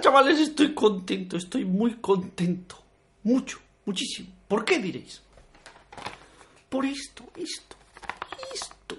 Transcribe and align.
chavales? 0.00 0.38
Estoy 0.38 0.74
contento, 0.74 1.36
estoy 1.36 1.64
muy 1.64 1.94
contento. 1.96 2.76
Mucho, 3.22 3.58
muchísimo. 3.84 4.28
¿Por 4.48 4.64
qué 4.64 4.78
diréis? 4.78 5.22
Por 6.68 6.84
esto, 6.84 7.24
esto, 7.36 7.76
esto. 8.52 8.96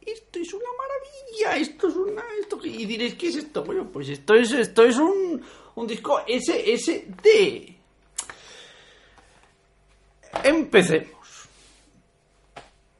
Esto 0.00 0.38
es 0.38 0.52
una 0.54 0.68
maravilla, 0.78 1.56
esto 1.56 1.88
es 1.88 1.96
una... 1.96 2.22
Esto, 2.40 2.60
y 2.64 2.86
diréis, 2.86 3.14
¿qué 3.14 3.28
es 3.28 3.36
esto? 3.36 3.64
Bueno, 3.64 3.88
pues 3.92 4.08
esto 4.08 4.34
es, 4.34 4.52
esto 4.52 4.84
es 4.84 4.96
un, 4.98 5.42
un 5.74 5.86
disco 5.86 6.20
SSD. 6.26 7.74
Empecemos. 10.44 11.48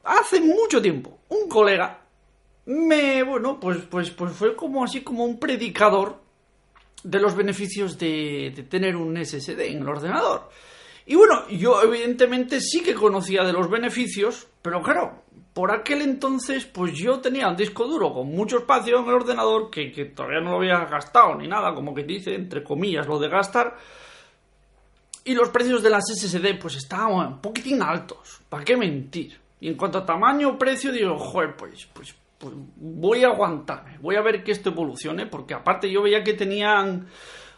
Hace 0.03 0.41
mucho 0.41 0.81
tiempo, 0.81 1.19
un 1.29 1.47
colega 1.47 2.07
me, 2.67 3.23
bueno, 3.23 3.59
pues, 3.59 3.77
pues, 3.89 4.11
pues 4.11 4.33
fue 4.33 4.55
como 4.55 4.83
así 4.83 5.01
como 5.01 5.23
un 5.23 5.39
predicador 5.39 6.19
de 7.07 7.19
los 7.21 7.35
beneficios 7.35 7.97
de, 7.97 8.65
tener 8.69 8.97
un 8.97 9.23
SSD 9.23 9.61
en 9.61 9.81
el 9.81 9.87
ordenador. 9.87 10.49
Y 11.05 11.15
bueno, 11.15 11.47
yo 11.47 11.81
evidentemente 11.81 12.59
sí 12.59 12.83
que 12.83 12.93
conocía 12.93 13.43
de 13.43 13.53
los 13.53 13.69
beneficios, 13.69 14.47
pero 14.61 14.81
claro, 14.81 15.23
por 15.53 15.71
aquel 15.71 16.01
entonces 16.01 16.65
pues 16.65 16.93
yo 16.93 17.19
tenía 17.19 17.47
un 17.47 17.55
disco 17.55 17.87
duro 17.87 18.13
con 18.13 18.27
mucho 18.27 18.57
espacio 18.57 18.99
en 18.99 19.05
el 19.05 19.13
ordenador 19.13 19.69
que, 19.69 19.89
que 19.89 20.05
todavía 20.05 20.41
no 20.41 20.51
lo 20.51 20.57
había 20.57 20.83
gastado 20.85 21.35
ni 21.35 21.47
nada, 21.47 21.73
como 21.73 21.95
que 21.95 22.03
dice, 22.03 22.35
entre 22.35 22.61
comillas, 22.61 23.07
lo 23.07 23.19
de 23.19 23.29
gastar. 23.29 23.77
Y 25.23 25.33
los 25.33 25.49
precios 25.49 25.81
de 25.81 25.89
las 25.89 26.03
SSD 26.13 26.59
pues 26.59 26.75
estaban 26.75 27.33
un 27.33 27.41
poquitín 27.41 27.81
altos, 27.81 28.41
¿para 28.49 28.65
qué 28.65 28.75
mentir? 28.75 29.39
Y 29.61 29.69
en 29.69 29.75
cuanto 29.75 29.99
a 29.99 30.05
tamaño 30.05 30.57
precio, 30.57 30.91
digo, 30.91 31.17
joder, 31.17 31.55
pues, 31.55 31.87
pues, 31.93 32.13
pues 32.37 32.53
voy 32.75 33.23
a 33.23 33.27
aguantarme, 33.27 33.97
voy 33.99 34.15
a 34.15 34.21
ver 34.21 34.43
que 34.43 34.51
esto 34.51 34.69
evolucione, 34.69 35.25
porque 35.25 35.53
aparte 35.53 35.91
yo 35.91 36.01
veía 36.01 36.23
que 36.23 36.33
tenían... 36.33 37.07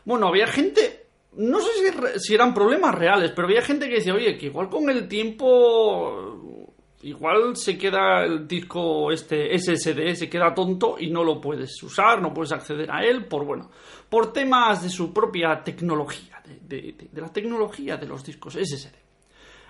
Bueno, 0.06 0.28
había 0.28 0.48
gente 0.48 1.00
no 1.34 1.60
sé 1.60 1.70
si, 2.18 2.34
eran 2.34 2.54
problemas 2.54 2.96
reales, 2.96 3.32
pero 3.36 3.48
había 3.48 3.62
gente 3.62 3.88
que 3.88 3.96
decía, 3.96 4.14
oye, 4.14 4.38
que 4.38 4.48
igual 4.48 4.70
con 4.70 4.90
el 4.90 5.08
tiempo, 5.08 6.66
igual 7.04 7.56
se 7.56 7.78
queda 7.78 8.24
el 8.26 8.48
disco 8.48 9.12
este 9.12 9.58
SSD, 9.58 10.16
se 10.16 10.30
queda 10.30 10.54
tonto 10.54 10.96
y 11.00 11.10
no 11.10 11.24
lo 11.24 11.40
puedes 11.40 11.82
usar, 11.84 12.22
no 12.22 12.34
puedes 12.34 12.52
acceder 12.52 12.92
a 12.92 13.06
él 13.06 13.26
por, 13.26 13.46
bueno, 13.46 13.70
por 14.10 14.34
temas 14.34 14.84
de 14.84 14.90
su 14.90 15.14
propia 15.14 15.62
tecnología, 15.64 16.42
de, 16.46 16.96
de 17.12 17.22
la 17.22 17.32
tecnología 17.32 17.96
de 17.96 18.08
los 18.08 18.24
discos 18.24 18.56
SSD. 18.56 18.96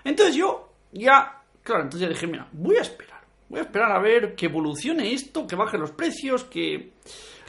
Entonces 0.04 0.34
yo 0.34 0.72
ya, 0.92 1.42
claro, 1.62 1.82
entonces 1.82 2.08
ya 2.08 2.12
dije, 2.12 2.26
mira, 2.26 2.48
voy 2.52 2.76
a 2.76 2.82
esperar, 2.82 3.19
voy 3.50 3.58
a 3.58 3.62
esperar 3.64 3.92
a 3.92 3.98
ver 3.98 4.34
que 4.34 4.46
evolucione 4.46 5.12
esto, 5.12 5.46
que 5.46 5.56
baje 5.56 5.76
los 5.76 5.90
precios, 5.90 6.44
que 6.44 6.92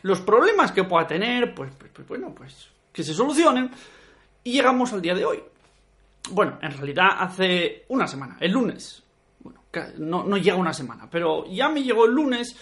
los 0.02 0.19
problemas 0.21 0.71
que 0.71 0.83
pueda 0.83 1.05
tener, 1.07 1.53
pues, 1.53 1.71
pues, 1.77 1.91
pues 1.94 2.07
bueno, 2.07 2.33
pues 2.35 2.69
que 2.91 3.03
se 3.03 3.13
solucionen. 3.13 3.69
Y 4.44 4.53
llegamos 4.53 4.91
al 4.91 5.02
día 5.02 5.13
de 5.13 5.23
hoy. 5.23 5.39
Bueno, 6.31 6.57
en 6.61 6.72
realidad 6.72 7.09
hace 7.19 7.85
una 7.89 8.07
semana, 8.07 8.38
el 8.39 8.52
lunes. 8.52 9.03
Bueno, 9.39 9.61
no, 9.99 10.23
no 10.23 10.38
llega 10.38 10.57
una 10.57 10.73
semana, 10.73 11.07
pero 11.09 11.45
ya 11.45 11.69
me 11.69 11.83
llegó 11.83 12.05
el 12.05 12.13
lunes 12.13 12.55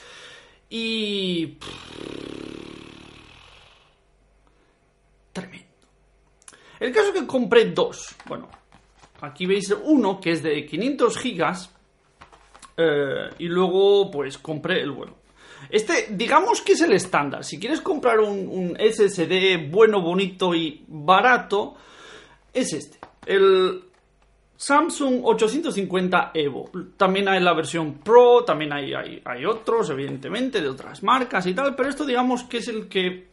y... 0.70 1.58
Tremendo. 5.32 5.67
El 6.80 6.92
caso 6.92 7.08
es 7.08 7.22
que 7.22 7.28
compré 7.28 7.72
dos. 7.72 8.16
Bueno, 8.26 8.50
aquí 9.22 9.45
veis 9.45 9.73
uno 9.84 10.20
que 10.20 10.32
es 10.32 10.44
de 10.44 10.66
500 10.66 11.17
gigas. 11.17 11.79
Eh, 12.82 13.30
y 13.40 13.50
luego, 13.50 14.10
pues 14.10 14.38
compré 14.38 14.82
el 14.82 14.92
bueno. 14.92 15.16
Este, 15.70 16.08
digamos 16.12 16.62
que 16.62 16.74
es 16.74 16.82
el 16.82 16.94
estándar. 16.94 17.44
Si 17.44 17.60
quieres 17.60 17.82
comprar 17.82 18.22
un, 18.22 18.78
SSD 18.80 19.70
bueno, 19.70 20.02
bonito 20.02 20.56
y 20.56 20.86
barato, 20.88 21.76
es 22.54 22.72
este. 22.72 22.98
El 23.26 23.84
Samsung 24.56 25.20
850 25.26 26.32
Evo. 26.34 26.72
También 26.95 27.28
hay 27.28 27.42
la 27.42 27.54
versión 27.54 27.95
Pro, 27.95 28.45
también 28.45 28.72
hay, 28.72 28.94
hay, 28.94 29.22
hay 29.26 29.45
otros, 29.45 29.89
evidentemente, 29.89 30.62
de 30.62 30.70
otras 30.70 31.04
marcas 31.04 31.45
y 31.48 31.54
tal, 31.54 31.76
pero 31.76 31.89
esto 31.89 32.06
digamos 32.06 32.44
que 32.44 32.60
es 32.60 32.68
el 32.70 32.88
que... 32.88 33.28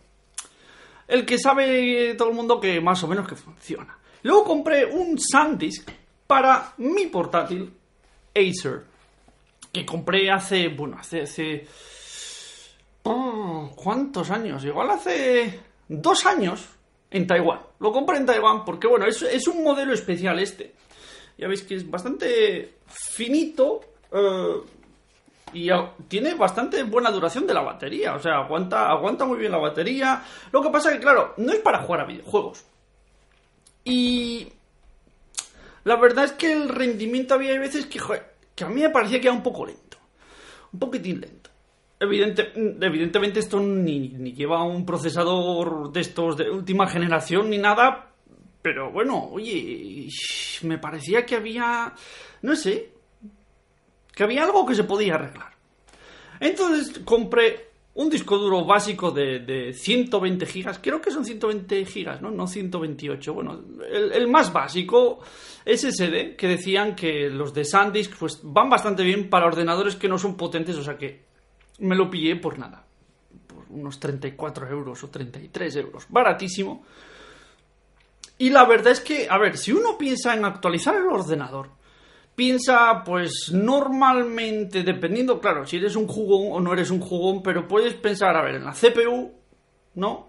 El 1.07 1.25
que 1.25 1.39
sabe 1.39 2.17
todo 2.19 2.31
el 2.31 2.35
mundo 2.35 2.59
que 2.59 2.81
más 2.81 3.05
o 3.05 3.07
menos 3.07 3.29
que 3.29 3.37
funciona. 3.37 3.97
Luego 4.25 4.43
compré 4.43 4.85
un 4.87 5.17
SanDisk 5.17 5.89
para 6.27 6.75
mi 6.79 7.07
portátil 7.07 7.73
Acer. 8.35 8.96
Que 9.77 9.85
compré 9.85 10.31
hace, 10.31 10.69
bueno, 10.69 10.97
hace, 10.99 11.21
hace 11.21 11.67
¿Cuántos 13.77 14.31
años? 14.31 14.65
Igual 14.65 14.91
hace 14.91 15.61
dos 15.87 16.25
años 16.25 16.67
en 17.11 17.27
Taiwán. 17.27 17.61
Lo 17.79 17.93
compré 17.93 18.17
en 18.17 18.25
Taiwán 18.25 18.65
porque, 18.65 18.87
bueno, 18.87 19.05
es, 19.05 19.47
un 19.49 19.63
modelo 19.63 19.93
especial 19.93 20.39
este. 20.39 20.73
Ya 21.37 21.47
veis 21.47 21.63
que 21.63 21.75
es 21.75 21.91
bastante 21.91 22.79
finito 22.87 23.83
eh, 24.11 24.63
y 25.53 25.69
tiene 26.09 26.33
bastante 26.33 26.83
buena 26.85 27.11
duración 27.11 27.47
de 27.47 27.53
la 27.53 27.61
batería. 27.61 28.15
O 28.15 28.19
sea, 28.19 28.39
aguanta, 28.39 28.89
aguanta 28.89 29.27
muy 29.27 29.37
bien 29.37 29.53
la 29.53 29.59
batería. 29.59 30.25
Lo 30.53 30.63
que 30.63 30.71
pasa 30.71 30.91
que, 30.91 31.01
claro, 31.01 31.35
no 31.37 31.53
es 31.53 31.59
para 31.59 31.83
jugar 31.83 32.01
a 32.01 32.07
videojuegos. 32.07 32.65
Y 33.85 34.49
la 35.85 35.97
verdad 35.97 36.25
es 36.25 36.33
que 36.33 36.51
el 36.51 36.71
rendimiento 36.71 37.35
había 37.35 37.61
veces 37.61 37.85
que, 37.85 38.01
que 38.57 38.65
a 38.65 38.69
mí 38.69 38.81
me 38.81 38.91
parecía 38.91 39.21
que 39.21 39.29
era 39.29 39.37
un 39.37 39.43
poco 39.43 39.67
lento. 39.67 39.99
Un 40.73 40.81
poquitín 40.81 41.21
lento. 41.21 41.51
Evidente, 42.01 42.53
evidentemente 42.81 43.41
esto 43.41 43.61
ni, 43.61 44.09
ni, 44.09 44.33
lleva 44.33 44.63
un 44.65 44.85
procesador 44.85 45.93
de 45.93 46.01
estos 46.01 46.37
de 46.37 46.51
última 46.51 46.87
generación 46.89 47.49
ni 47.49 47.59
nada, 47.59 48.13
pero 48.61 48.91
bueno, 48.91 49.29
oye, 49.31 50.09
me 50.63 50.79
parecía 50.79 51.25
que 51.25 51.37
había, 51.37 51.95
no 52.43 52.57
sé, 52.57 52.93
que 54.13 54.25
había 54.25 54.45
algo 54.45 54.67
que 54.67 54.75
se 54.75 54.85
podía 54.85 55.15
arreglar. 55.15 55.53
Entonces 56.41 56.99
compré 57.05 57.71
un 57.97 58.11
disco 58.11 58.37
duro 58.37 58.65
básico 58.65 59.11
de, 59.11 59.41
de 59.41 59.73
120 59.73 60.45
gigas, 60.45 60.79
creo 60.83 61.01
que 61.01 61.11
son 61.11 61.25
120 61.25 61.87
gigas, 61.87 62.21
¿no? 62.21 62.31
No 62.31 62.47
128, 62.47 63.33
bueno, 63.33 63.59
el, 63.91 64.29
más 64.29 64.53
básico, 64.53 65.21
SSD, 65.65 66.37
que 66.37 66.47
decían 66.47 66.95
que 66.95 67.31
los 67.31 67.55
de 67.55 67.65
SanDisk 67.65 68.19
pues 68.19 68.41
van 68.43 68.69
bastante 68.69 69.03
bien 69.03 69.31
para 69.31 69.47
ordenadores 69.47 69.97
que 69.97 70.09
no 70.09 70.19
son 70.19 70.37
potentes, 70.37 70.77
o 70.77 70.85
sea 70.85 70.99
que 70.99 71.25
me 71.79 71.97
lo 71.97 72.11
pillé 72.11 72.37
por 72.37 72.59
nada. 72.59 72.85
Por 73.47 73.65
unos 73.71 73.99
34 73.99 74.69
euros 74.69 75.03
o 75.03 75.09
33 75.09 75.77
euros. 75.77 76.05
Baratísimo. 76.11 76.85
Y 78.37 78.51
la 78.51 78.67
verdad 78.67 78.93
es 78.93 79.01
que, 79.01 79.27
a 79.31 79.39
ver, 79.39 79.57
si 79.57 79.73
uno 79.73 79.97
piensa 79.97 80.35
en 80.35 80.45
actualizar 80.45 80.95
el 80.97 81.07
ordenador, 81.07 81.71
piensa, 82.37 83.03
pues 83.03 83.51
normalmente, 83.53 84.83
dependiendo, 84.83 85.41
claro, 85.41 85.67
si 85.67 85.79
eres 85.79 85.97
un 85.97 86.07
jugón 86.07 86.53
o 86.53 86.61
no 86.61 86.73
eres 86.75 86.91
un 86.91 87.01
jugón, 87.01 87.43
pero 87.43 87.67
puedes 87.67 87.95
pensar, 87.95 88.37
a 88.37 88.43
ver, 88.43 88.57
en 88.57 88.65
la 88.65 88.73
CPU, 88.73 89.33
¿no? 89.95 90.29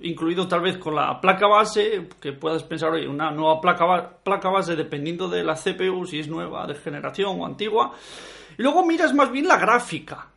Incluido 0.00 0.46
tal 0.46 0.60
vez 0.60 0.78
con 0.78 0.94
la 0.94 1.20
placa 1.20 1.48
base, 1.48 2.08
que 2.20 2.32
puedas 2.32 2.62
pensar, 2.62 2.92
oye, 2.92 3.08
una 3.08 3.32
nueva 3.32 3.60
placa, 3.60 4.18
placa 4.22 4.48
base 4.48 4.76
dependiendo 4.76 5.28
de 5.28 5.42
la 5.42 5.54
CPU, 5.54 6.06
si 6.06 6.20
es 6.20 6.28
nueva, 6.28 6.66
de 6.66 6.76
generación 6.76 7.40
o 7.40 7.44
antigua. 7.44 7.92
Y 8.56 8.62
luego 8.62 8.86
miras 8.86 9.12
más 9.12 9.30
bien 9.32 9.48
la 9.48 9.56
gráfica. 9.56 10.28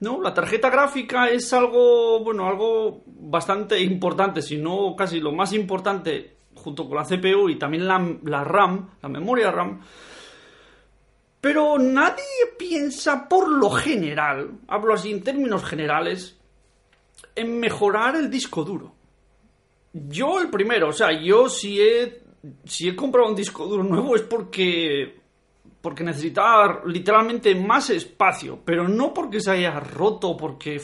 ¿no? 0.00 0.20
La 0.20 0.32
tarjeta 0.32 0.70
gráfica 0.70 1.28
es 1.28 1.52
algo, 1.52 2.24
bueno, 2.24 2.48
algo 2.48 3.02
bastante 3.06 3.80
importante, 3.80 4.40
si 4.42 4.56
no 4.56 4.96
casi 4.96 5.20
lo 5.20 5.32
más 5.32 5.52
importante 5.52 6.41
junto 6.62 6.88
con 6.88 6.96
la 6.96 7.04
CPU 7.04 7.48
y 7.48 7.58
también 7.58 7.86
la, 7.86 8.44
RAM, 8.44 8.90
la 9.02 9.08
memoria 9.08 9.50
RAM. 9.50 9.80
Pero 11.40 11.76
nadie 11.78 12.22
piensa 12.56 13.28
por 13.28 13.50
lo 13.50 13.70
general, 13.70 14.60
hablo 14.68 14.94
así 14.94 15.10
en 15.10 15.24
términos 15.24 15.64
generales, 15.64 16.38
en 17.34 17.58
mejorar 17.58 18.14
el 18.16 18.30
disco 18.30 18.64
duro. 18.64 18.94
Yo 19.92 20.40
el 20.40 20.48
primero, 20.48 20.88
o 20.88 20.92
sea, 20.92 21.08
yo 21.20 21.48
si 21.48 21.80
he, 21.80 22.22
si 22.64 22.88
he 22.88 22.96
comprado 22.96 23.28
un 23.28 23.34
disco 23.34 23.66
duro 23.66 23.82
nuevo 23.82 24.14
es 24.14 24.22
porque 24.22 25.20
porque 25.82 26.04
necesitaba 26.04 26.82
literalmente 26.86 27.52
más 27.56 27.90
espacio, 27.90 28.60
pero 28.64 28.86
no 28.86 29.12
porque 29.12 29.40
se 29.40 29.50
haya 29.50 29.80
roto, 29.80 30.36
porque 30.36 30.80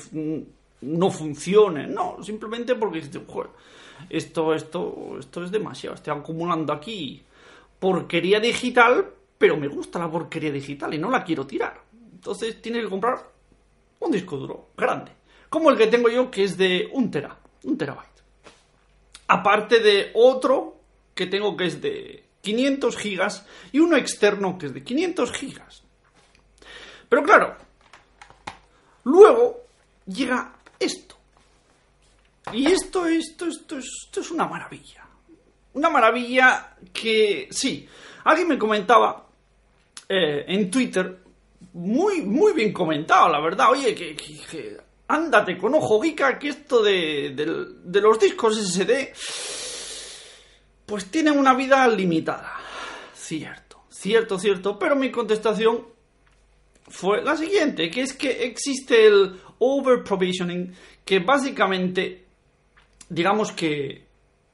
no 0.80 1.10
funcione, 1.10 1.86
no, 1.86 2.16
simplemente 2.20 2.74
porque 2.74 2.98
esto, 4.10 4.54
esto, 4.54 5.16
esto 5.18 5.44
es 5.44 5.50
demasiado, 5.50 5.94
estoy 5.94 6.14
acumulando 6.14 6.72
aquí 6.72 7.22
porquería 7.78 8.40
digital, 8.40 9.08
pero 9.36 9.56
me 9.56 9.68
gusta 9.68 9.98
la 9.98 10.10
porquería 10.10 10.50
digital 10.50 10.94
y 10.94 10.98
no 10.98 11.10
la 11.10 11.22
quiero 11.22 11.46
tirar. 11.46 11.80
Entonces 12.12 12.60
tienes 12.60 12.84
que 12.84 12.90
comprar 12.90 13.24
un 14.00 14.10
disco 14.10 14.36
duro 14.36 14.70
grande, 14.76 15.12
como 15.48 15.70
el 15.70 15.76
que 15.76 15.86
tengo 15.86 16.08
yo, 16.08 16.30
que 16.30 16.44
es 16.44 16.56
de 16.56 16.90
un 16.92 17.10
tera, 17.10 17.38
un 17.64 17.78
terabyte. 17.78 18.08
Aparte 19.28 19.80
de 19.80 20.10
otro 20.14 20.76
que 21.14 21.26
tengo 21.26 21.56
que 21.56 21.66
es 21.66 21.80
de 21.80 22.24
500 22.40 22.96
gigas 22.96 23.46
y 23.72 23.80
uno 23.80 23.96
externo 23.96 24.58
que 24.58 24.66
es 24.66 24.74
de 24.74 24.82
500 24.82 25.32
gigas. 25.32 25.82
Pero 27.08 27.22
claro, 27.22 27.56
luego 29.04 29.64
llega 30.06 30.54
esto. 30.78 31.17
Y 32.52 32.66
esto, 32.66 33.06
esto, 33.06 33.46
esto, 33.46 33.78
esto 33.78 34.20
es 34.20 34.30
una 34.30 34.46
maravilla. 34.46 35.06
Una 35.74 35.90
maravilla 35.90 36.76
que, 36.92 37.48
sí, 37.50 37.88
alguien 38.24 38.48
me 38.48 38.58
comentaba 38.58 39.26
eh, 40.08 40.44
en 40.48 40.70
Twitter, 40.70 41.18
muy, 41.74 42.22
muy 42.22 42.52
bien 42.52 42.72
comentado, 42.72 43.28
la 43.28 43.40
verdad, 43.40 43.70
oye, 43.70 43.94
que, 43.94 44.76
ándate 45.08 45.56
con 45.58 45.74
ojo 45.74 46.00
Gica, 46.00 46.38
que 46.38 46.48
esto 46.48 46.82
de, 46.82 47.34
de 47.84 48.00
los 48.00 48.18
discos 48.18 48.56
SSD, 48.56 49.12
pues 50.86 51.10
tienen 51.10 51.38
una 51.38 51.54
vida 51.54 51.86
limitada. 51.88 52.54
Cierto, 53.14 53.82
cierto, 53.90 54.38
cierto, 54.38 54.78
pero 54.78 54.96
mi 54.96 55.10
contestación 55.10 55.84
fue 56.88 57.22
la 57.22 57.36
siguiente, 57.36 57.90
que 57.90 58.02
es 58.02 58.14
que 58.14 58.44
existe 58.44 59.06
el 59.06 59.38
over 59.58 60.02
provisioning, 60.02 60.74
que 61.04 61.18
básicamente, 61.20 62.27
digamos 63.08 63.52
que 63.52 64.06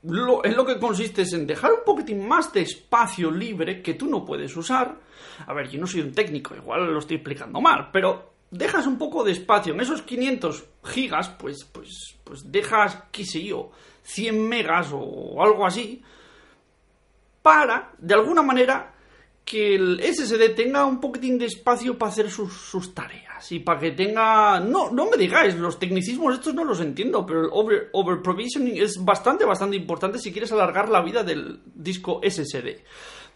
lo, 0.02 0.44
en 0.44 0.54
lo 0.54 0.66
que 0.66 0.78
consiste 0.78 1.22
es 1.22 1.32
en 1.32 1.46
dejar 1.46 1.72
un 1.72 1.84
poquitín 1.84 2.26
más 2.26 2.52
de 2.52 2.62
espacio 2.62 3.30
libre 3.30 3.82
que 3.82 3.94
tú 3.94 4.06
no 4.06 4.24
puedes 4.24 4.56
usar. 4.56 4.98
A 5.46 5.54
ver, 5.54 5.68
yo 5.68 5.80
no 5.80 5.86
soy 5.86 6.02
un 6.02 6.12
técnico, 6.12 6.54
igual 6.54 6.92
lo 6.92 6.98
estoy 6.98 7.16
explicando 7.16 7.60
mal, 7.60 7.90
pero 7.92 8.34
dejas 8.50 8.86
un 8.86 8.98
poco 8.98 9.24
de 9.24 9.32
espacio. 9.32 9.72
En 9.72 9.80
esos 9.80 10.02
500 10.02 10.64
gigas, 10.84 11.30
pues, 11.30 11.64
pues, 11.64 12.16
pues 12.22 12.50
dejas, 12.52 13.04
qué 13.10 13.24
sé 13.24 13.42
yo, 13.42 13.70
100 14.02 14.48
megas 14.48 14.90
o 14.92 15.42
algo 15.42 15.66
así, 15.66 16.02
para, 17.42 17.92
de 17.98 18.14
alguna 18.14 18.42
manera, 18.42 18.93
que 19.44 19.74
el 19.74 20.00
SSD 20.02 20.54
tenga 20.54 20.86
un 20.86 21.00
poquitín 21.00 21.38
de 21.38 21.46
espacio 21.46 21.98
para 21.98 22.10
hacer 22.10 22.30
sus, 22.30 22.94
tareas 22.94 23.52
y 23.52 23.58
para 23.58 23.78
que 23.78 23.90
tenga... 23.90 24.58
No, 24.60 24.90
no 24.90 25.10
me 25.10 25.16
digáis, 25.16 25.54
los 25.56 25.78
tecnicismos 25.78 26.34
estos 26.34 26.54
no 26.54 26.64
los 26.64 26.80
entiendo, 26.80 27.26
pero 27.26 27.42
el 27.42 27.50
over, 27.92 28.22
provisioning 28.22 28.78
es 28.78 29.04
bastante, 29.04 29.44
bastante 29.44 29.76
importante 29.76 30.18
si 30.18 30.32
quieres 30.32 30.50
alargar 30.52 30.88
la 30.88 31.02
vida 31.02 31.22
del 31.22 31.60
disco 31.74 32.20
SSD. 32.22 32.82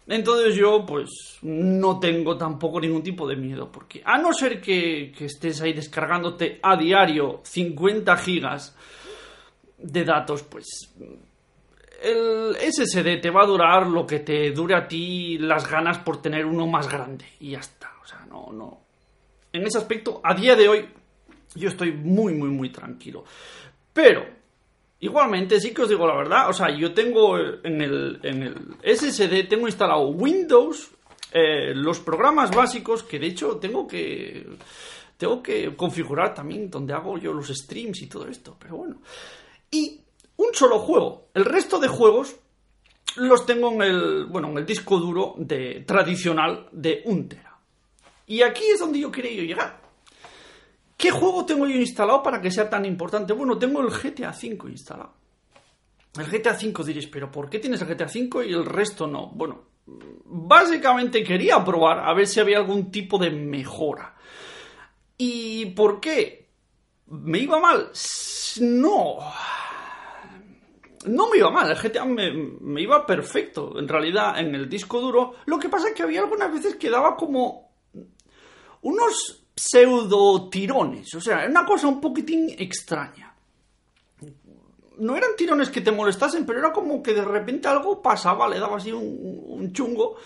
Entonces 0.07 0.55
yo 0.55 0.83
pues 0.87 1.37
no 1.43 1.99
tengo 1.99 2.35
tampoco 2.35 2.81
ningún 2.81 3.03
tipo 3.03 3.27
de 3.27 3.35
miedo, 3.35 3.71
porque 3.71 4.01
a 4.03 4.17
no 4.17 4.33
ser 4.33 4.59
que, 4.59 5.13
que 5.15 5.25
estés 5.25 5.61
ahí 5.61 5.73
descargándote 5.73 6.59
a 6.63 6.75
diario 6.75 7.41
50 7.43 8.17
gigas 8.17 8.75
de 9.77 10.03
datos, 10.03 10.41
pues 10.41 10.65
el 12.01 12.55
SSD 12.55 13.21
te 13.21 13.29
va 13.29 13.43
a 13.43 13.47
durar 13.47 13.87
lo 13.87 14.05
que 14.05 14.19
te 14.19 14.51
dure 14.51 14.75
a 14.75 14.87
ti 14.87 15.37
las 15.37 15.69
ganas 15.69 15.99
por 15.99 16.21
tener 16.21 16.45
uno 16.45 16.67
más 16.67 16.89
grande. 16.89 17.25
Y 17.39 17.51
ya 17.51 17.59
está. 17.59 17.91
O 18.01 18.07
sea, 18.07 18.25
no, 18.29 18.51
no. 18.51 18.81
En 19.51 19.65
ese 19.65 19.77
aspecto, 19.77 20.21
a 20.23 20.33
día 20.33 20.55
de 20.55 20.67
hoy, 20.67 20.89
yo 21.55 21.69
estoy 21.69 21.91
muy, 21.91 22.33
muy, 22.33 22.49
muy 22.49 22.69
tranquilo. 22.69 23.23
Pero, 23.93 24.25
igualmente, 24.99 25.59
sí 25.59 25.73
que 25.73 25.83
os 25.83 25.89
digo 25.89 26.07
la 26.07 26.15
verdad. 26.15 26.49
O 26.49 26.53
sea, 26.53 26.69
yo 26.75 26.93
tengo 26.93 27.37
en 27.37 27.81
el, 27.81 28.19
en 28.23 28.43
el 28.43 28.55
SSD, 28.83 29.47
tengo 29.47 29.67
instalado 29.67 30.09
Windows, 30.09 30.91
eh, 31.31 31.73
los 31.73 31.99
programas 31.99 32.51
básicos, 32.55 33.03
que 33.03 33.19
de 33.19 33.27
hecho 33.27 33.57
tengo 33.57 33.87
que. 33.87 34.47
Tengo 35.17 35.43
que 35.43 35.75
configurar 35.75 36.33
también 36.33 36.69
donde 36.69 36.93
hago 36.93 37.17
yo 37.17 37.33
los 37.33 37.49
streams 37.49 38.01
y 38.03 38.07
todo 38.07 38.27
esto. 38.27 38.55
Pero 38.57 38.77
bueno. 38.77 39.01
Y 39.69 39.99
un 40.39 40.53
solo 40.53 40.79
juego. 40.79 41.29
El 41.33 41.45
resto 41.45 41.79
de 41.79 41.89
juegos 41.89 42.37
los 43.17 43.45
tengo 43.45 43.71
en 43.73 43.81
el, 43.81 44.25
bueno, 44.25 44.49
en 44.49 44.57
el 44.59 44.65
disco 44.65 44.97
duro 44.97 45.35
de, 45.37 45.83
tradicional 45.85 46.69
de 46.71 47.01
un 47.05 47.27
tera. 47.27 47.57
Y 48.25 48.41
aquí 48.41 48.63
es 48.73 48.79
donde 48.79 48.99
yo 48.99 49.11
quería 49.11 49.43
llegar. 49.43 49.81
¿Qué 50.95 51.11
juego 51.11 51.45
tengo 51.45 51.67
yo 51.67 51.75
instalado 51.75 52.23
para 52.23 52.41
que 52.41 52.51
sea 52.51 52.69
tan 52.69 52.85
importante? 52.85 53.33
Bueno, 53.33 53.57
tengo 53.57 53.81
el 53.81 53.89
GTA 53.89 54.29
V 54.29 54.69
instalado. 54.69 55.13
El 56.17 56.25
GTA 56.25 56.57
V 56.61 56.83
diréis, 56.85 57.07
pero 57.07 57.29
¿por 57.29 57.49
qué 57.49 57.59
tienes 57.59 57.81
el 57.81 57.87
GTA 57.87 58.05
V 58.05 58.47
y 58.47 58.53
el 58.53 58.65
resto 58.65 59.07
no? 59.07 59.27
Bueno, 59.27 59.63
básicamente 60.25 61.23
quería 61.23 61.63
probar 61.65 61.99
a 61.99 62.13
ver 62.13 62.27
si 62.27 62.39
había 62.39 62.57
algún 62.59 62.91
tipo 62.91 63.17
de 63.17 63.29
mejora. 63.29 64.15
¿Y 65.17 65.65
por 65.67 65.99
qué? 65.99 66.47
¿Me 67.07 67.39
iba 67.39 67.59
mal? 67.59 67.91
No 68.61 69.17
no 71.05 71.29
me 71.29 71.37
iba 71.37 71.49
mal, 71.49 71.69
el 71.69 71.77
GTA 71.77 72.05
me, 72.05 72.81
iba 72.81 73.05
perfecto, 73.05 73.79
en 73.79 73.87
realidad, 73.87 74.37
en 74.39 74.53
el 74.53 74.67
disco 74.67 74.99
duro. 74.99 75.35
Lo 75.45 75.57
que 75.57 75.69
pasa 75.69 75.89
es 75.89 75.93
que 75.93 76.03
había 76.03 76.21
algunas 76.21 76.51
veces 76.51 76.75
que 76.75 76.89
daba 76.89 77.15
como 77.15 77.71
unos 78.81 79.45
pseudo 79.55 80.49
tirones, 80.49 81.13
o 81.15 81.21
sea, 81.21 81.45
una 81.47 81.65
cosa 81.65 81.87
un 81.87 82.01
poquitín 82.01 82.55
extraña. 82.57 83.33
No 84.97 85.15
eran 85.15 85.35
tirones 85.37 85.69
que 85.69 85.79
te 85.79 85.91
molestasen, 85.91 86.45
pero 86.45 86.59
era 86.59 86.73
como 86.73 87.01
que 87.01 87.13
de 87.13 87.23
repente 87.23 87.69
algo 87.69 88.01
pasaba, 88.01 88.49
le 88.49 88.59
daba 88.59 88.77
así 88.77 88.91
un, 88.91 89.71
chungo 89.71 90.17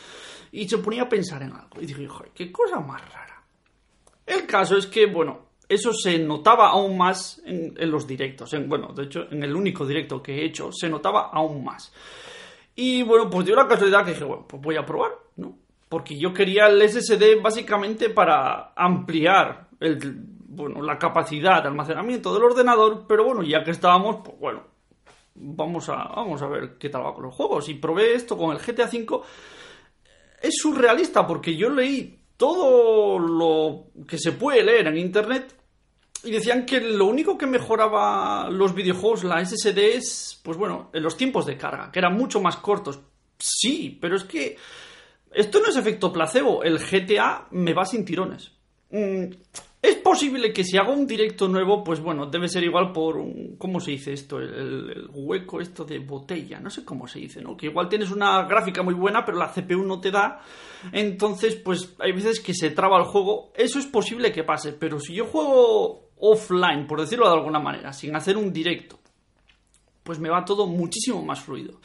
y 0.51 0.67
se 0.67 0.79
ponía 0.79 1.03
a 1.03 1.09
pensar 1.09 1.43
en 1.43 1.53
algo. 1.53 1.79
Y 1.79 1.85
dije, 1.85 2.07
joder, 2.07 2.31
qué 2.33 2.51
cosa 2.51 2.79
más 2.79 3.01
rara. 3.13 3.43
El 4.25 4.47
caso 4.47 4.77
es 4.77 4.87
que, 4.87 5.05
bueno, 5.05 5.52
eso 5.69 5.93
se 5.93 6.19
notaba 6.19 6.69
aún 6.69 6.97
más 6.97 7.41
en, 7.45 7.73
los 7.89 8.05
directos. 8.07 8.53
En, 8.53 8.67
bueno, 8.67 8.93
de 8.93 9.03
hecho, 9.03 9.27
en 9.31 9.43
el 9.43 9.55
único 9.55 9.85
directo 9.85 10.21
que 10.21 10.41
he 10.41 10.45
hecho, 10.45 10.71
se 10.71 10.89
notaba 10.89 11.29
aún 11.31 11.63
más. 11.63 11.93
Y 12.75 13.03
bueno, 13.03 13.29
pues 13.29 13.45
dio 13.45 13.55
la 13.55 13.67
casualidad 13.67 14.03
que 14.03 14.11
dije, 14.11 14.23
bueno, 14.23 14.45
pues 14.47 14.61
voy 14.61 14.75
a 14.75 14.85
probar, 14.85 15.11
¿no? 15.37 15.57
Porque 15.89 16.17
yo 16.17 16.33
quería 16.33 16.67
el 16.67 16.81
SSD 16.89 17.41
básicamente 17.41 18.09
para 18.09 18.73
ampliar 18.75 19.67
el, 19.79 19.99
bueno, 20.47 20.81
la 20.81 20.97
capacidad 20.97 21.61
de 21.61 21.67
almacenamiento 21.67 22.33
del 22.33 22.43
ordenador, 22.43 23.05
pero 23.07 23.25
bueno, 23.25 23.43
ya 23.43 23.63
que 23.63 23.71
estábamos, 23.71 24.17
pues 24.23 24.39
bueno, 24.39 24.63
vamos 25.35 25.89
a, 25.89 25.95
vamos 26.15 26.41
a 26.41 26.47
ver 26.47 26.77
qué 26.77 26.89
tal 26.89 27.05
va 27.05 27.13
con 27.13 27.23
los 27.23 27.35
juegos. 27.35 27.69
Y 27.69 27.75
probé 27.75 28.15
esto 28.15 28.37
con 28.37 28.55
el 28.55 28.61
GTA 28.61 28.85
V. 28.85 29.21
Es 30.41 30.55
surrealista 30.57 31.25
porque 31.25 31.55
yo 31.55 31.69
leí 31.69 32.22
todo 32.43 33.19
lo 33.19 33.85
que 34.05 34.17
se 34.17 34.33
puede 34.33 34.63
leer 34.63 34.87
en 34.87 34.97
internet 34.97 35.55
y 36.25 36.31
decían 36.31 36.65
que 36.65 36.81
lo 36.81 37.05
único 37.05 37.37
que 37.37 37.47
mejoraba 37.47 38.49
los 38.49 38.75
videojuegos, 38.75 39.23
la 39.23 39.45
SSD, 39.45 39.77
es, 39.95 40.41
pues 40.43 40.57
bueno, 40.57 40.89
en 40.91 41.03
los 41.03 41.15
tiempos 41.15 41.45
de 41.45 41.55
carga, 41.55 41.89
que 41.89 41.99
eran 41.99 42.17
mucho 42.17 42.41
más 42.41 42.57
cortos. 42.57 42.99
Sí, 43.39 43.97
pero 44.01 44.17
es 44.17 44.25
que 44.25 44.57
esto 45.33 45.61
no 45.61 45.67
es 45.67 45.77
efecto 45.77 46.11
placebo. 46.11 46.63
El 46.63 46.79
GTA 46.79 47.47
me 47.51 47.73
va 47.73 47.85
sin 47.85 48.03
tirones. 48.03 48.51
Es 49.83 49.95
posible 49.95 50.53
que 50.53 50.63
si 50.63 50.77
hago 50.77 50.93
un 50.93 51.05
directo 51.05 51.49
nuevo, 51.49 51.83
pues 51.83 51.99
bueno, 51.99 52.27
debe 52.27 52.47
ser 52.47 52.63
igual 52.63 52.93
por 52.93 53.17
un, 53.17 53.57
¿cómo 53.57 53.81
se 53.81 53.91
dice 53.91 54.13
esto? 54.13 54.39
El, 54.39 55.09
hueco 55.11 55.59
esto 55.59 55.83
de 55.83 55.99
botella, 55.99 56.57
no 56.61 56.69
sé 56.69 56.85
cómo 56.85 57.05
se 57.05 57.19
dice, 57.19 57.41
¿no? 57.41 57.57
Que 57.57 57.65
igual 57.65 57.89
tienes 57.89 58.09
una 58.09 58.43
gráfica 58.43 58.81
muy 58.81 58.93
buena, 58.93 59.25
pero 59.25 59.37
la 59.37 59.51
CPU 59.51 59.83
no 59.83 59.99
te 59.99 60.09
da, 60.09 60.39
entonces 60.93 61.57
pues 61.57 61.95
hay 61.99 62.13
veces 62.13 62.39
que 62.39 62.53
se 62.53 62.69
traba 62.69 62.97
el 62.97 63.03
juego, 63.03 63.51
eso 63.55 63.77
es 63.77 63.85
posible 63.85 64.31
que 64.31 64.45
pase, 64.45 64.71
pero 64.71 65.01
si 65.01 65.15
yo 65.15 65.25
juego 65.25 66.11
offline, 66.17 66.87
por 66.87 67.01
decirlo 67.01 67.27
de 67.27 67.35
alguna 67.35 67.59
manera, 67.59 67.91
sin 67.91 68.15
hacer 68.15 68.37
un 68.37 68.53
directo, 68.53 68.97
pues 70.01 70.17
me 70.17 70.29
va 70.29 70.45
todo 70.45 70.65
muchísimo 70.65 71.21
más 71.25 71.41
fluido. 71.41 71.81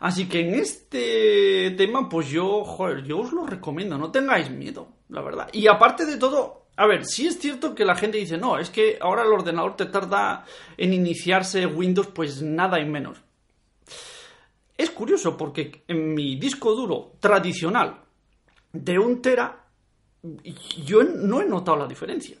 Así 0.00 0.28
que 0.28 0.40
en 0.40 0.56
este 0.56 1.70
tema, 1.70 2.06
pues 2.06 2.28
yo, 2.28 2.64
joder, 2.64 3.02
yo 3.04 3.20
os 3.20 3.32
lo 3.32 3.46
recomiendo, 3.46 3.96
no 3.96 4.10
tengáis 4.10 4.50
miedo, 4.50 4.88
la 5.08 5.22
verdad. 5.22 5.48
Y 5.54 5.68
aparte 5.68 6.04
de 6.04 6.18
todo, 6.18 6.59
a 6.76 6.86
ver, 6.86 7.04
sí 7.04 7.26
es 7.26 7.38
cierto 7.38 7.74
que 7.74 7.84
la 7.84 7.94
gente 7.94 8.18
dice, 8.18 8.38
no, 8.38 8.58
es 8.58 8.70
que 8.70 8.98
ahora 9.00 9.22
el 9.22 9.32
ordenador 9.32 9.76
te 9.76 9.86
tarda 9.86 10.44
en 10.76 10.92
iniciarse 10.92 11.66
Windows 11.66 12.08
pues 12.08 12.42
nada 12.42 12.80
y 12.80 12.86
menos. 12.86 13.18
Es 14.76 14.90
curioso 14.90 15.36
porque 15.36 15.84
en 15.88 16.14
mi 16.14 16.36
disco 16.36 16.74
duro 16.74 17.12
tradicional 17.20 18.00
de 18.72 18.98
un 18.98 19.20
tera 19.20 19.66
yo 20.84 21.02
no 21.02 21.40
he 21.42 21.44
notado 21.44 21.78
la 21.78 21.86
diferencia. 21.86 22.38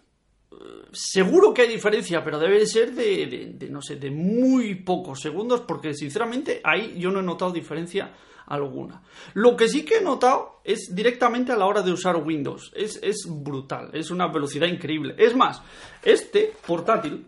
Seguro 0.92 1.52
que 1.54 1.62
hay 1.62 1.68
diferencia, 1.68 2.24
pero 2.24 2.38
debe 2.38 2.64
ser 2.66 2.92
de, 2.92 3.54
de 3.56 3.68
no 3.68 3.80
sé, 3.82 3.96
de 3.96 4.10
muy 4.10 4.74
pocos 4.76 5.20
segundos 5.20 5.60
porque 5.60 5.94
sinceramente 5.94 6.60
ahí 6.64 6.98
yo 6.98 7.10
no 7.10 7.20
he 7.20 7.22
notado 7.22 7.52
diferencia 7.52 8.10
alguna. 8.50 9.00
Lo 9.34 9.56
que 9.56 9.68
sí 9.68 9.84
que 9.84 9.98
he 9.98 10.02
notado 10.02 10.60
es 10.64 10.94
directamente 10.94 11.52
a 11.52 11.56
la 11.56 11.66
hora 11.66 11.82
de 11.82 11.92
usar 11.92 12.16
Windows. 12.16 12.72
Es, 12.74 13.00
brutal, 13.26 13.90
es 13.92 14.10
una 14.10 14.26
velocidad 14.26 14.66
increíble. 14.66 15.14
Es 15.16 15.34
más, 15.34 15.62
este 16.02 16.52
portátil, 16.66 17.26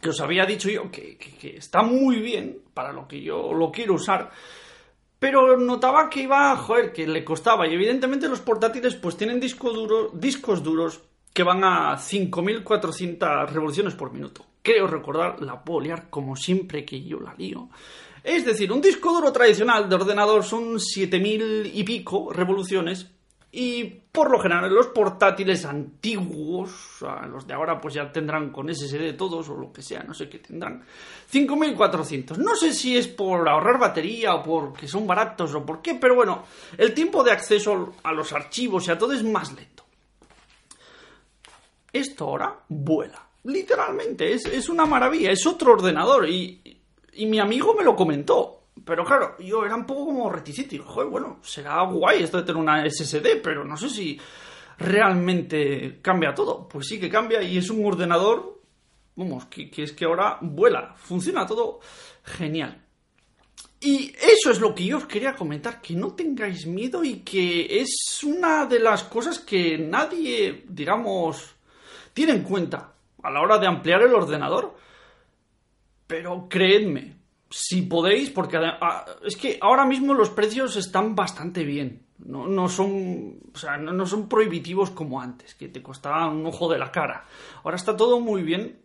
que 0.00 0.08
os 0.08 0.20
había 0.20 0.46
dicho 0.46 0.70
yo 0.70 0.90
que, 0.90 1.18
está 1.56 1.82
muy 1.82 2.20
bien 2.20 2.62
para 2.74 2.92
lo 2.92 3.06
que 3.06 3.20
yo 3.20 3.52
lo 3.52 3.70
quiero 3.70 3.94
usar, 3.94 4.30
pero 5.18 5.56
notaba 5.56 6.08
que 6.08 6.22
iba, 6.22 6.56
joder, 6.56 6.92
que 6.92 7.06
le 7.06 7.24
costaba. 7.24 7.68
Y 7.68 7.74
evidentemente 7.74 8.28
los 8.28 8.40
portátiles 8.40 8.94
pues 8.94 9.16
tienen 9.16 9.38
disco 9.38 9.70
duro, 9.70 10.10
discos 10.14 10.62
duros 10.62 11.02
que 11.34 11.42
van 11.42 11.62
a 11.62 11.96
5400 11.98 13.52
revoluciones 13.52 13.94
por 13.94 14.12
minuto. 14.12 14.46
Creo 14.62 14.86
recordar, 14.86 15.42
la 15.42 15.62
puedo 15.62 15.80
liar 15.80 16.08
como 16.08 16.36
siempre 16.36 16.84
que 16.84 17.02
yo 17.02 17.20
la 17.20 17.34
lío. 17.34 17.68
Es 18.22 18.44
decir, 18.44 18.72
un 18.72 18.80
disco 18.80 19.12
duro 19.12 19.32
tradicional 19.32 19.88
de 19.88 19.94
ordenador 19.94 20.44
son 20.44 20.80
7000 20.80 21.70
y 21.74 21.84
pico 21.84 22.32
revoluciones 22.32 23.06
Y 23.50 23.84
por 23.84 24.30
lo 24.30 24.38
general 24.40 24.70
los 24.70 24.88
portátiles 24.88 25.64
antiguos, 25.64 26.98
los 27.30 27.46
de 27.46 27.54
ahora 27.54 27.80
pues 27.80 27.94
ya 27.94 28.12
tendrán 28.12 28.50
con 28.50 28.68
SSD 28.68 29.16
todos 29.16 29.48
o 29.48 29.56
lo 29.56 29.72
que 29.72 29.80
sea, 29.80 30.02
no 30.02 30.12
sé 30.12 30.28
qué 30.28 30.38
tendrán. 30.38 30.84
5400. 31.28 32.38
No 32.38 32.54
sé 32.54 32.74
si 32.74 32.96
es 32.96 33.08
por 33.08 33.48
ahorrar 33.48 33.78
batería 33.78 34.34
o 34.34 34.42
porque 34.42 34.86
son 34.86 35.06
baratos 35.06 35.54
o 35.54 35.64
por 35.64 35.80
qué, 35.80 35.94
pero 35.94 36.14
bueno, 36.14 36.44
el 36.76 36.92
tiempo 36.92 37.24
de 37.24 37.32
acceso 37.32 37.94
a 38.02 38.12
los 38.12 38.32
archivos 38.34 38.86
y 38.86 38.90
a 38.90 38.98
todo 38.98 39.14
es 39.14 39.24
más 39.24 39.52
lento. 39.54 39.84
Esto 41.90 42.24
ahora 42.26 42.54
vuela. 42.68 43.22
Literalmente, 43.44 44.32
es, 44.34 44.44
es 44.44 44.68
una 44.68 44.84
maravilla, 44.84 45.30
es 45.30 45.46
otro 45.46 45.72
ordenador 45.72 46.28
y, 46.28 46.77
y 47.18 47.26
mi 47.26 47.38
amigo 47.38 47.74
me 47.74 47.84
lo 47.84 47.94
comentó. 47.94 48.54
Pero 48.84 49.04
claro, 49.04 49.36
yo 49.38 49.64
era 49.64 49.74
un 49.74 49.84
poco 49.84 50.06
como 50.06 50.30
reticente. 50.30 50.76
Y 50.76 50.78
joder, 50.78 51.08
bueno, 51.08 51.38
será 51.42 51.82
guay 51.82 52.22
esto 52.22 52.38
de 52.38 52.44
tener 52.44 52.60
una 52.60 52.88
SSD, 52.88 53.40
pero 53.42 53.64
no 53.64 53.76
sé 53.76 53.90
si 53.90 54.18
realmente 54.78 55.98
cambia 56.00 56.34
todo. 56.34 56.68
Pues 56.68 56.86
sí 56.86 56.98
que 56.98 57.10
cambia 57.10 57.42
y 57.42 57.58
es 57.58 57.70
un 57.70 57.84
ordenador, 57.84 58.60
vamos, 59.16 59.46
que, 59.46 59.70
que 59.70 59.82
es 59.82 59.92
que 59.92 60.04
ahora 60.04 60.38
vuela, 60.40 60.94
funciona 60.96 61.46
todo 61.46 61.80
genial. 62.22 62.84
Y 63.80 64.12
eso 64.20 64.50
es 64.50 64.60
lo 64.60 64.74
que 64.74 64.84
yo 64.84 64.96
os 64.96 65.06
quería 65.06 65.36
comentar, 65.36 65.80
que 65.80 65.94
no 65.94 66.14
tengáis 66.14 66.66
miedo 66.66 67.04
y 67.04 67.20
que 67.20 67.80
es 67.80 68.24
una 68.24 68.66
de 68.66 68.80
las 68.80 69.04
cosas 69.04 69.38
que 69.38 69.78
nadie, 69.78 70.64
digamos, 70.68 71.54
tiene 72.12 72.32
en 72.32 72.42
cuenta 72.42 72.92
a 73.22 73.30
la 73.30 73.40
hora 73.40 73.58
de 73.58 73.68
ampliar 73.68 74.02
el 74.02 74.14
ordenador. 74.14 74.76
Pero 76.08 76.48
creedme, 76.48 77.14
si 77.50 77.82
podéis, 77.82 78.30
porque 78.30 78.58
es 79.24 79.36
que 79.36 79.58
ahora 79.60 79.86
mismo 79.86 80.14
los 80.14 80.30
precios 80.30 80.74
están 80.76 81.14
bastante 81.14 81.62
bien. 81.64 82.02
No, 82.18 82.68
son, 82.68 83.38
o 83.54 83.56
sea, 83.56 83.76
no, 83.76 84.04
son 84.04 84.28
prohibitivos 84.28 84.90
como 84.90 85.20
antes, 85.20 85.54
que 85.54 85.68
te 85.68 85.82
costaban 85.82 86.36
un 86.36 86.46
ojo 86.46 86.68
de 86.68 86.78
la 86.78 86.90
cara. 86.90 87.24
Ahora 87.62 87.76
está 87.76 87.96
todo 87.96 88.18
muy 88.18 88.42
bien. 88.42 88.80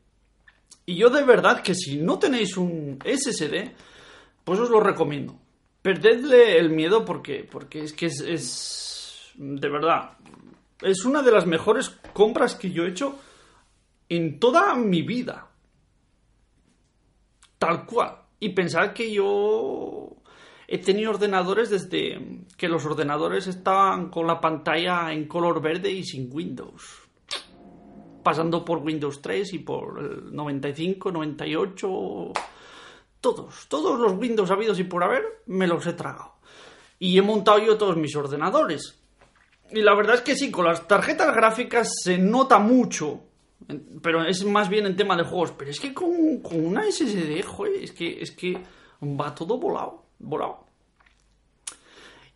Y 0.86 0.96
yo 0.98 1.10
de 1.10 1.24
verdad 1.24 1.64
que 1.64 1.74
si 1.74 1.98
no 1.98 2.20
tenéis 2.20 2.58
un 2.58 3.00
SSD, 3.04 3.72
pues 4.44 4.60
os 4.60 4.70
lo 4.70 4.80
recomiendo. 4.80 5.36
Perdedle 5.82 6.58
el 6.58 6.70
miedo 6.70 7.06
porque, 7.06 7.48
porque 7.50 7.84
es 7.84 7.94
que 7.94 8.06
es, 8.06 8.20
es 8.22 9.32
de 9.36 9.70
verdad, 9.70 10.12
es 10.82 11.06
una 11.06 11.22
de 11.22 11.32
las 11.32 11.46
mejores 11.46 11.90
compras 12.14 12.56
que 12.56 12.72
yo 12.72 12.84
he 12.84 12.90
hecho 12.90 13.18
en 14.10 14.40
toda 14.40 14.76
mi 14.76 15.02
vida. 15.02 15.48
Tal 17.64 17.86
cual. 17.86 18.18
Y 18.42 18.50
pensad 18.50 18.92
que 18.92 19.10
yo 19.10 20.18
he 20.68 20.80
tenido 20.80 21.12
ordenadores 21.12 21.70
desde 21.70 22.42
que 22.58 22.68
los 22.68 22.86
ordenadores 22.86 23.48
estaban 23.48 24.10
con 24.10 24.28
la 24.28 24.42
pantalla 24.42 25.14
en 25.14 25.30
color 25.30 25.62
verde 25.62 25.90
y 25.90 26.04
sin 26.04 26.30
Windows. 26.30 27.04
Pasando 28.22 28.66
por 28.66 28.80
Windows 28.80 29.22
3 29.22 29.54
y 29.54 29.60
por 29.60 29.98
el 29.98 30.36
95, 30.36 31.10
98. 31.14 32.34
Todos, 33.22 33.68
todos 33.70 33.98
los 33.98 34.12
Windows 34.20 34.52
habidos 34.52 34.78
y 34.80 34.84
por 34.84 35.06
haber, 35.06 35.24
me 35.46 35.66
los 35.66 35.88
he 35.88 35.94
tragado. 35.94 36.34
Y 37.00 37.18
he 37.18 37.22
montado 37.22 37.60
yo 37.60 37.78
todos 37.78 37.96
mis 37.96 38.14
ordenadores. 38.14 39.02
Y 39.72 39.82
la 39.82 39.96
verdad 39.96 40.16
es 40.16 40.22
que 40.22 40.36
sí, 40.36 40.52
con 40.52 40.66
las 40.66 40.86
tarjetas 40.86 41.34
gráficas 41.34 41.90
se 42.04 42.18
nota 42.18 42.60
mucho 42.60 43.22
pero 44.02 44.26
es 44.26 44.44
más 44.46 44.70
bien 44.70 44.86
en 44.86 44.96
tema 44.96 45.16
de 45.16 45.24
juegos. 45.24 45.52
Pero 45.58 45.72
es 45.72 45.80
que 45.80 45.94
con, 45.94 46.10
una 46.52 46.90
SSD, 46.90 47.42
joder, 47.44 47.84
es 47.84 47.92
que, 47.92 48.22
es 48.22 48.32
que 48.32 48.58
va 49.02 49.34
todo 49.34 49.58
volado, 49.58 50.06
volado. 50.20 50.66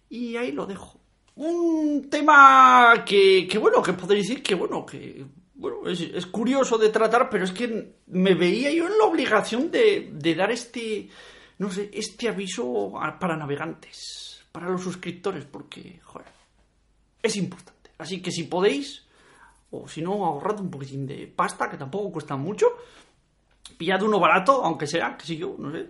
Y 0.09 0.35
ahí 0.37 0.51
lo 0.51 0.65
dejo. 0.65 0.99
Un 1.35 2.09
tema 2.09 3.03
que, 3.05 3.47
que 3.47 3.57
bueno, 3.57 3.81
que 3.81 3.93
podéis 3.93 4.27
decir 4.27 4.41
que, 4.41 4.55
bueno, 4.55 4.85
que 4.85 5.25
bueno, 5.57 5.87
es, 5.89 6.25
curioso 6.27 6.77
de 6.77 6.89
tratar, 6.89 7.29
pero 7.29 7.43
es 7.43 7.51
que 7.51 7.95
me 8.07 8.35
veía 8.35 8.71
yo 8.71 8.87
en 8.87 8.97
la 8.97 9.05
obligación 9.05 9.71
de, 9.71 10.11
de 10.13 10.35
dar 10.35 10.51
este, 10.51 11.09
no 11.57 11.71
sé, 11.71 11.89
este 11.93 12.29
aviso 12.29 12.93
para 13.19 13.35
navegantes, 13.35 14.45
para 14.51 14.69
los 14.69 14.83
suscriptores, 14.83 15.45
porque, 15.45 15.99
joder, 16.03 16.27
es 17.21 17.35
importante. 17.37 17.91
Así 17.97 18.21
que 18.21 18.31
si 18.31 18.43
podéis, 18.43 19.06
o 19.71 19.87
si 19.87 20.01
no, 20.01 20.25
ahorrad 20.25 20.61
un 20.61 20.69
poquitín 20.69 21.05
de 21.05 21.27
pasta, 21.27 21.69
que 21.69 21.77
tampoco 21.77 22.11
cuesta 22.11 22.35
mucho. 22.35 22.67
Pillad 23.77 24.01
uno 24.01 24.19
barato, 24.19 24.63
aunque 24.63 24.87
sea, 24.87 25.17
que 25.17 25.25
sé 25.25 25.35
yo, 25.35 25.55
no 25.57 25.71
sé. 25.71 25.89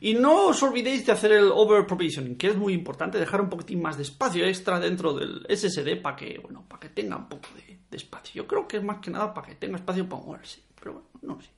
Y 0.00 0.14
no 0.14 0.46
os 0.46 0.62
olvidéis 0.62 1.04
de 1.04 1.12
hacer 1.12 1.32
el 1.32 1.50
over 1.52 1.84
provisioning, 1.86 2.36
que 2.36 2.48
es 2.48 2.56
muy 2.56 2.72
importante, 2.72 3.18
dejar 3.18 3.40
un 3.40 3.48
poquitín 3.48 3.82
más 3.82 3.96
de 3.96 4.04
espacio 4.04 4.46
extra 4.46 4.78
dentro 4.78 5.12
del 5.12 5.44
SSD 5.48 6.00
para 6.00 6.16
que, 6.16 6.38
bueno, 6.38 6.64
para 6.68 6.80
que 6.80 6.88
tenga 6.90 7.16
un 7.16 7.28
poco 7.28 7.48
de, 7.56 7.78
espacio. 7.96 8.42
Yo 8.42 8.46
creo 8.46 8.68
que 8.68 8.76
es 8.76 8.84
más 8.84 8.98
que 8.98 9.10
nada 9.10 9.32
para 9.32 9.46
que 9.48 9.54
tenga 9.54 9.76
espacio 9.76 10.06
para 10.08 10.22
moverse. 10.22 10.60
Pero 10.78 10.92
bueno, 10.92 11.08
no 11.22 11.40
sé. 11.40 11.48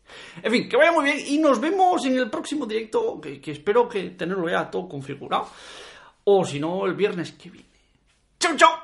En 0.43 0.51
fin, 0.51 0.69
que 0.69 0.77
vaya 0.77 0.93
muy 0.93 1.05
bien 1.05 1.19
y 1.27 1.39
nos 1.39 1.61
vemos 1.61 2.05
en 2.07 2.17
el 2.17 2.31
próximo 2.31 2.67
directo, 2.67 3.21
que, 3.21 3.41
que 3.41 3.51
espero 3.51 3.89
que 3.89 4.11
tenerlo 4.11 4.49
ya 4.49 4.71
todo 4.71 4.89
configurado. 4.89 5.49
O 6.25 6.45
si 6.45 6.61
no, 6.61 6.87
el 6.87 6.95
viernes 6.95 7.33
que 7.33 7.51
viene. 7.51 7.69
¡Chao, 8.39 8.57
chao! 8.57 8.80